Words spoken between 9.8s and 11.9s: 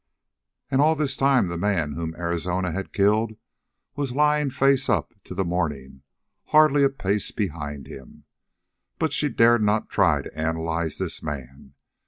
try to analyze this man.